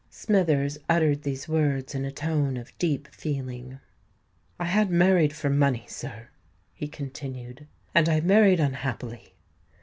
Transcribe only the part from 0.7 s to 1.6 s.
uttered these